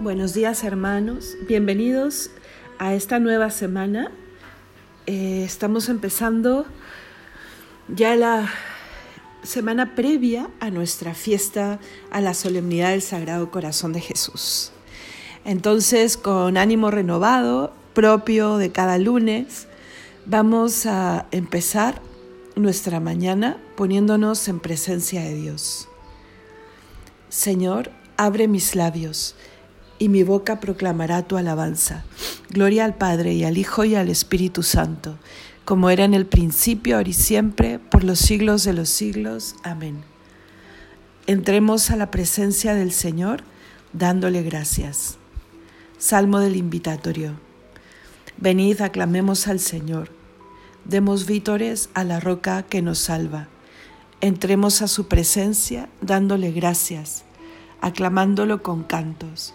[0.00, 2.30] Buenos días hermanos, bienvenidos
[2.80, 4.10] a esta nueva semana.
[5.06, 6.66] Eh, estamos empezando
[7.86, 8.50] ya la
[9.44, 11.78] semana previa a nuestra fiesta
[12.10, 14.72] a la solemnidad del Sagrado Corazón de Jesús.
[15.44, 19.68] Entonces, con ánimo renovado, propio de cada lunes,
[20.26, 22.02] vamos a empezar
[22.56, 25.88] nuestra mañana poniéndonos en presencia de Dios.
[27.28, 29.36] Señor, abre mis labios
[30.04, 32.04] y mi boca proclamará tu alabanza.
[32.50, 35.18] Gloria al Padre y al Hijo y al Espíritu Santo,
[35.64, 39.56] como era en el principio, ahora y siempre, por los siglos de los siglos.
[39.62, 40.04] Amén.
[41.26, 43.44] Entremos a la presencia del Señor
[43.94, 45.16] dándole gracias.
[45.96, 47.32] Salmo del Invitatorio.
[48.36, 50.10] Venid, aclamemos al Señor.
[50.84, 53.48] Demos vítores a la roca que nos salva.
[54.20, 57.24] Entremos a su presencia dándole gracias,
[57.80, 59.54] aclamándolo con cantos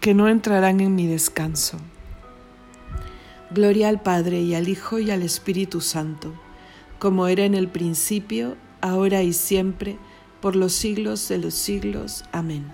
[0.00, 1.78] que no entrarán en mi descanso.
[3.50, 6.32] Gloria al Padre y al Hijo y al Espíritu Santo,
[6.98, 9.98] como era en el principio, ahora y siempre,
[10.40, 12.24] por los siglos de los siglos.
[12.32, 12.66] Amén.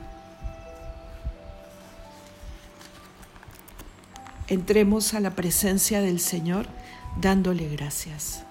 [4.47, 6.69] Entremos a la presencia del Señor
[7.21, 8.45] dándole gracias.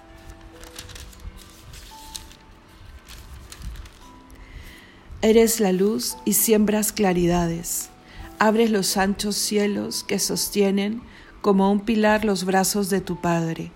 [5.22, 7.90] Eres la luz y siembras claridades
[8.38, 11.00] Abres los anchos cielos que sostienen
[11.40, 13.72] como un pilar los brazos de tu Padre.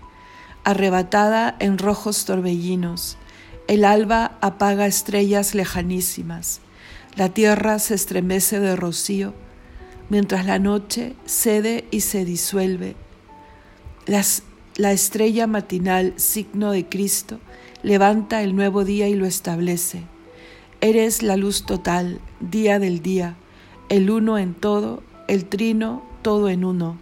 [0.63, 3.17] Arrebatada en rojos torbellinos,
[3.67, 6.59] el alba apaga estrellas lejanísimas,
[7.15, 9.33] la tierra se estremece de rocío,
[10.09, 12.95] mientras la noche cede y se disuelve.
[14.75, 17.39] la estrella matinal, signo de Cristo,
[17.83, 20.03] levanta el nuevo día y lo establece.
[20.81, 23.35] Eres la luz total, día del día,
[23.91, 26.97] el uno en todo, el trino todo en uno.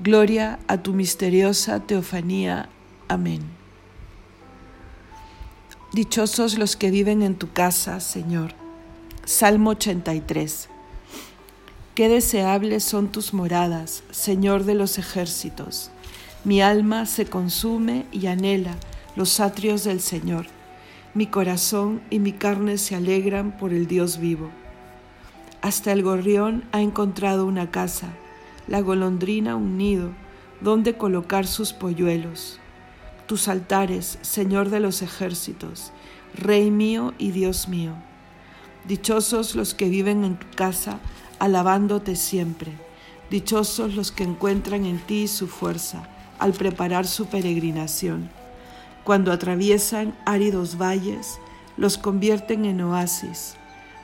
[0.00, 2.68] Gloria a tu misteriosa teofanía.
[3.08, 3.40] Amén.
[5.94, 8.52] Dichosos los que viven en tu casa, Señor.
[9.24, 10.68] Salmo 83.
[11.94, 15.90] Qué deseables son tus moradas, Señor de los ejércitos.
[16.44, 18.76] Mi alma se consume y anhela
[19.16, 20.48] los atrios del Señor.
[21.14, 24.50] Mi corazón y mi carne se alegran por el Dios vivo.
[25.62, 28.08] Hasta el gorrión ha encontrado una casa,
[28.66, 30.10] la golondrina un nido,
[30.62, 32.58] donde colocar sus polluelos.
[33.26, 35.92] Tus altares, Señor de los ejércitos,
[36.34, 37.92] Rey mío y Dios mío.
[38.88, 40.98] Dichosos los que viven en tu casa,
[41.38, 42.72] alabándote siempre.
[43.30, 48.30] Dichosos los que encuentran en ti su fuerza al preparar su peregrinación.
[49.04, 51.38] Cuando atraviesan áridos valles,
[51.76, 53.59] los convierten en oasis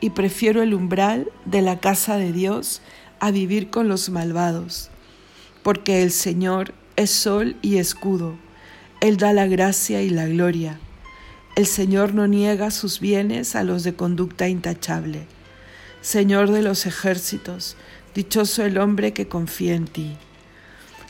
[0.00, 2.82] y prefiero el umbral de la casa de Dios
[3.20, 4.90] a vivir con los malvados,
[5.62, 8.36] porque el Señor es sol y escudo,
[9.00, 10.78] Él da la gracia y la gloria.
[11.54, 15.26] El Señor no niega sus bienes a los de conducta intachable.
[16.02, 17.76] Señor de los ejércitos,
[18.14, 20.16] dichoso el hombre que confía en ti.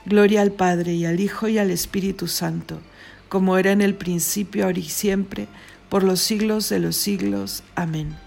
[0.04, 2.80] Gloria al Padre y al Hijo y al Espíritu Santo,
[3.28, 5.48] como era en el principio, ahora y siempre,
[5.88, 7.64] por los siglos de los siglos.
[7.74, 8.25] Amén.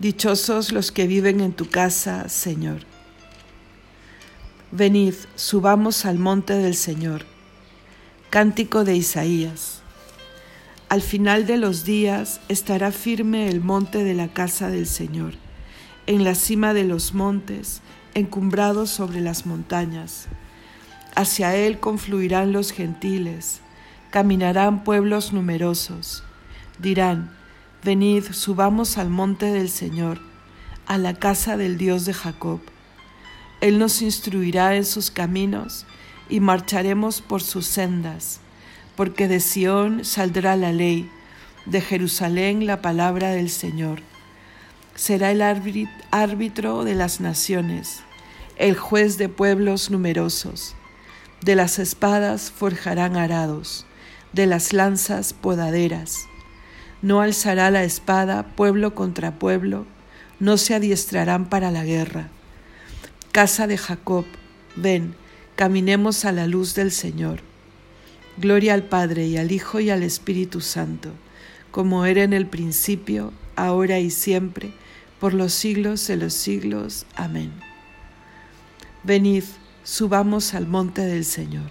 [0.00, 2.80] Dichosos los que viven en tu casa, Señor.
[4.72, 7.24] Venid, subamos al monte del Señor.
[8.28, 9.82] Cántico de Isaías.
[10.88, 15.34] Al final de los días estará firme el monte de la casa del Señor,
[16.06, 17.80] en la cima de los montes,
[18.14, 20.26] encumbrado sobre las montañas.
[21.14, 23.60] Hacia él confluirán los gentiles,
[24.10, 26.24] caminarán pueblos numerosos.
[26.80, 27.30] Dirán,
[27.84, 30.20] venid, subamos al monte del Señor,
[30.86, 32.60] a la casa del Dios de Jacob
[33.64, 35.86] él nos instruirá en sus caminos
[36.28, 38.40] y marcharemos por sus sendas,
[38.94, 41.10] porque de Sión saldrá la ley,
[41.64, 44.02] de Jerusalén la palabra del Señor.
[44.94, 48.00] Será el árbitro de las naciones,
[48.56, 50.74] el juez de pueblos numerosos.
[51.40, 53.86] De las espadas forjarán arados,
[54.34, 56.26] de las lanzas podaderas.
[57.04, 59.84] No alzará la espada pueblo contra pueblo,
[60.40, 62.30] no se adiestrarán para la guerra
[63.34, 64.24] Casa de Jacob,
[64.76, 65.16] ven,
[65.56, 67.40] caminemos a la luz del Señor.
[68.36, 71.10] Gloria al Padre y al Hijo y al Espíritu Santo,
[71.72, 74.72] como era en el principio, ahora y siempre,
[75.18, 77.06] por los siglos de los siglos.
[77.16, 77.50] Amén.
[79.02, 79.42] Venid,
[79.82, 81.70] subamos al monte del Señor.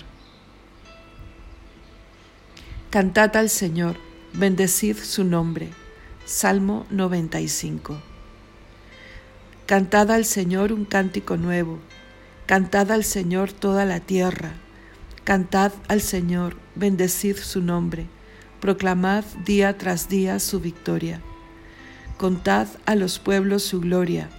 [2.90, 3.96] Cantad al Señor,
[4.34, 5.70] bendecid su nombre.
[6.26, 8.02] Salmo 95.
[9.68, 11.78] Cantad al Señor un cántico nuevo,
[12.48, 14.54] cantad al Señor toda la tierra,
[15.24, 18.08] cantad al Señor, bendecid su nombre,
[18.60, 21.22] proclamad día tras día su victoria.
[22.18, 24.30] Contad a los pueblos su gloria,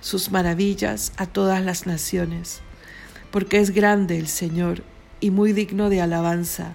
[0.00, 2.62] sus maravillas a todas las naciones,
[3.30, 4.82] porque es grande el Señor
[5.20, 6.74] y muy digno de alabanza,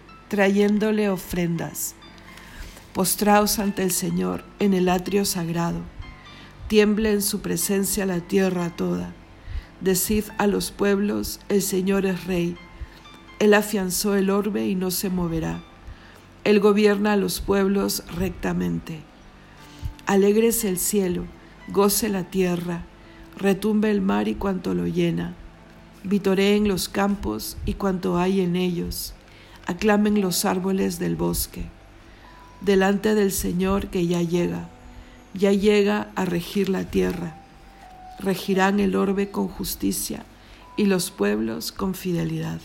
[0.31, 1.93] trayéndole ofrendas.
[2.93, 5.81] Postraos ante el Señor en el atrio sagrado
[6.69, 9.13] Tiemble en su presencia la tierra toda.
[9.81, 12.55] Decid a los pueblos, el Señor es rey.
[13.39, 15.61] Él afianzó el orbe y no se moverá.
[16.45, 19.01] Él gobierna a los pueblos rectamente.
[20.05, 21.25] Alégrese el cielo,
[21.67, 22.85] goce la tierra,
[23.35, 25.35] retumbe el mar y cuanto lo llena.
[26.05, 29.13] Vitoreen los campos y cuanto hay en ellos.
[29.65, 31.65] Aclamen los árboles del bosque.
[32.61, 34.69] Delante del Señor que ya llega
[35.33, 37.37] ya llega a regir la tierra.
[38.19, 40.25] Regirán el orbe con justicia
[40.77, 42.59] y los pueblos con fidelidad.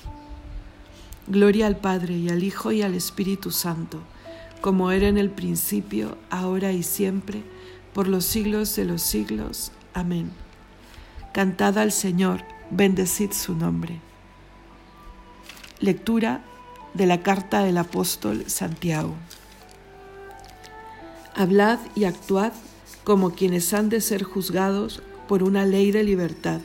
[1.29, 4.01] Gloria al Padre y al Hijo y al Espíritu Santo,
[4.61, 7.43] como era en el principio, ahora y siempre,
[7.95, 9.73] por los siglos de los siglos.
[9.95, 10.31] Amén.
[11.33, 14.01] Cantad al Señor, bendecid su nombre.
[15.81, 16.43] Lectura
[16.97, 19.15] de la carta del apóstol Santiago.
[21.35, 22.53] Hablad y actuad
[23.05, 26.61] como quienes han de ser juzgados por una ley de libertad,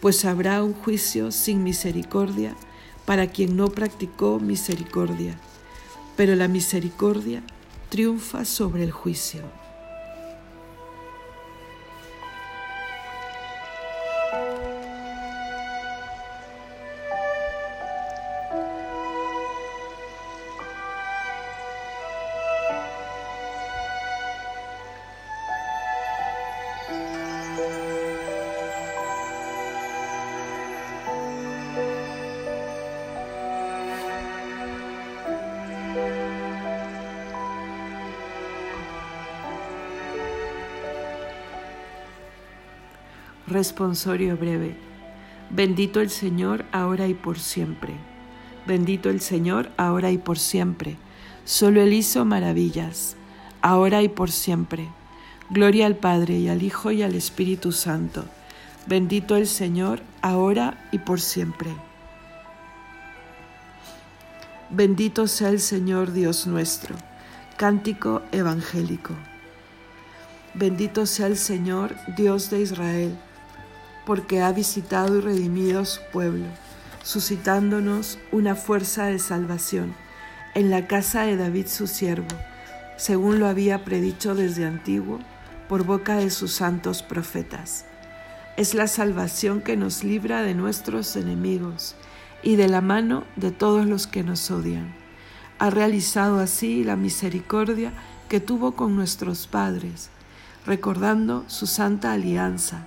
[0.00, 2.54] pues habrá un juicio sin misericordia
[3.04, 5.38] para quien no practicó misericordia,
[6.16, 7.42] pero la misericordia
[7.90, 9.42] triunfa sobre el juicio.
[43.48, 44.76] Responsorio breve.
[45.50, 47.94] Bendito el Señor ahora y por siempre.
[48.66, 50.96] Bendito el Señor ahora y por siempre.
[51.44, 53.16] Solo Él hizo maravillas,
[53.62, 54.88] ahora y por siempre.
[55.48, 58.24] Gloria al Padre y al Hijo y al Espíritu Santo.
[58.88, 61.70] Bendito el Señor ahora y por siempre.
[64.70, 66.96] Bendito sea el Señor Dios nuestro.
[67.56, 69.14] Cántico evangélico.
[70.54, 73.16] Bendito sea el Señor Dios de Israel
[74.06, 76.46] porque ha visitado y redimido a su pueblo,
[77.02, 79.94] suscitándonos una fuerza de salvación
[80.54, 82.34] en la casa de David su siervo,
[82.96, 85.18] según lo había predicho desde antiguo
[85.68, 87.84] por boca de sus santos profetas,
[88.56, 91.94] Es la salvación que nos libra de nuestros enemigos
[92.42, 94.94] y de la mano de todos los que nos odian.
[95.58, 97.92] Ha realizado así la misericordia
[98.30, 100.08] que tuvo con nuestros padres,
[100.64, 102.86] recordando su santa alianza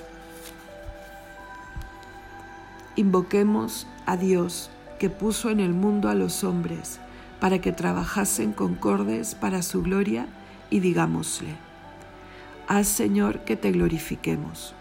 [2.95, 4.69] Invoquemos a Dios
[4.99, 6.99] que puso en el mundo a los hombres
[7.39, 10.27] para que trabajasen concordes para su gloria
[10.69, 11.55] y digámosle,
[12.67, 14.75] haz Señor que te glorifiquemos.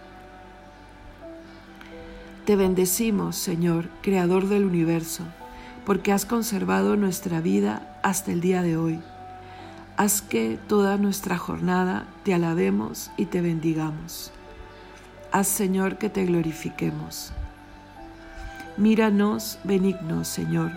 [2.45, 5.25] Te bendecimos, Señor, Creador del universo,
[5.87, 9.01] porque has conservado nuestra vida hasta el día de hoy.
[9.97, 14.33] Haz que toda nuestra jornada te alabemos y te bendigamos.
[15.33, 17.33] Haz, Señor, que te glorifiquemos.
[18.81, 20.71] Míranos benignos, Señor,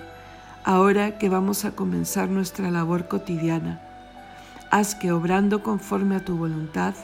[0.65, 3.79] ahora que vamos a comenzar nuestra labor cotidiana.
[4.71, 6.95] Haz que, obrando conforme a tu voluntad,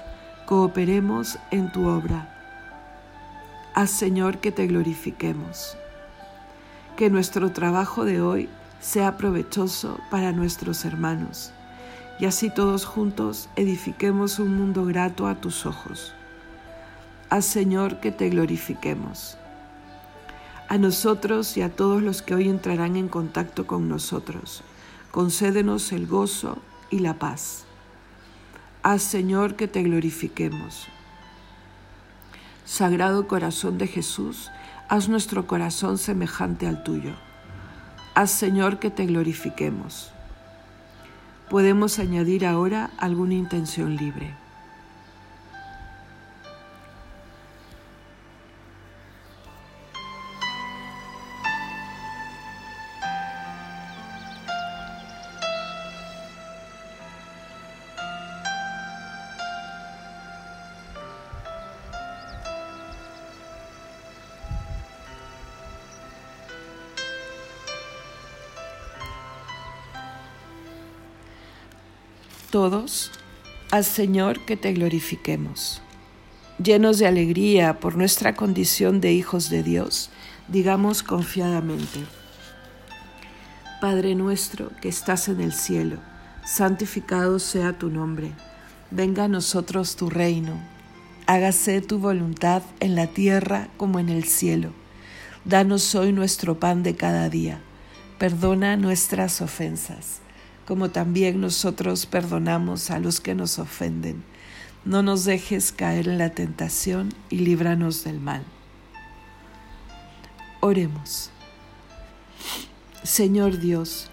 [0.45, 2.35] cooperemos en tu obra
[3.73, 5.77] Haz, Señor, que te glorifiquemos.
[6.97, 8.49] Que nuestro trabajo de hoy
[8.81, 11.53] sea provechoso para nuestros hermanos
[12.19, 16.13] y así todos juntos edifiquemos un mundo grato a tus ojos.
[17.29, 19.37] Haz, Señor, que te glorifiquemos.
[20.69, 24.61] A nosotros y a todos los que hoy entrarán en contacto con nosotros,
[25.09, 26.59] concédenos el gozo
[26.91, 27.65] y la paz.
[28.83, 30.85] Haz, Señor, que te glorifiquemos.
[32.65, 34.51] Sagrado corazón de Jesús,
[34.89, 37.15] haz nuestro corazón semejante al tuyo.
[38.13, 40.11] Haz, Señor, que te glorifiquemos.
[41.49, 44.35] Podemos añadir ahora alguna intención libre.
[72.49, 73.11] Todos
[73.71, 75.81] al Señor que te glorifiquemos.
[76.61, 80.09] Llenos de alegría por nuestra condición de hijos de Dios,
[80.47, 81.99] digamos confiadamente,
[83.79, 85.97] Padre nuestro que estás en el cielo,
[86.43, 88.33] santificado sea tu nombre,
[88.91, 90.59] venga a nosotros tu reino,
[91.27, 94.73] hágase tu voluntad en la tierra como en el cielo.
[95.45, 97.61] Danos hoy nuestro pan de cada día,
[98.17, 100.21] perdona nuestras ofensas
[100.69, 104.23] como también nosotros perdonamos a los que nos ofenden.
[104.85, 108.43] No nos dejes caer en la tentación y líbranos del mal.
[110.59, 111.31] Oremos.
[113.01, 114.11] Señor Dios,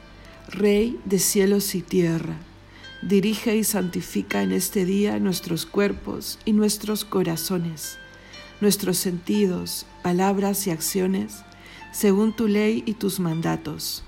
[0.48, 2.38] Rey de cielos y tierra,
[3.02, 7.98] dirige y santifica en este día nuestros cuerpos y nuestros corazones,
[8.62, 11.42] nuestros sentidos, palabras y acciones,
[11.92, 14.04] según tu ley y tus mandatos,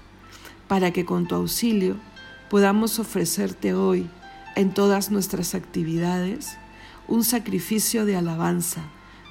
[0.67, 1.99] para que con tu auxilio
[2.51, 4.09] podamos ofrecerte hoy
[4.57, 6.57] en todas nuestras actividades
[7.07, 8.83] un sacrificio de alabanza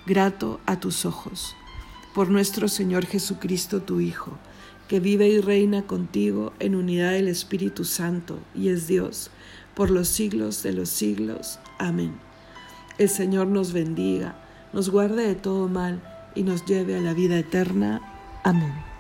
[0.06, 1.56] grato a tus ojos.
[2.14, 4.38] Por nuestro Señor Jesucristo, tu Hijo,
[4.88, 9.30] que vive y reina contigo en unidad del Espíritu Santo y es Dios,
[9.76, 11.60] por los siglos de los siglos.
[11.78, 12.16] Amén.
[12.98, 14.36] El Señor nos bendiga,
[14.74, 16.02] nos guarde de todo mal
[16.36, 18.02] y nos lleve a la vida eterna.
[18.44, 18.97] Amén.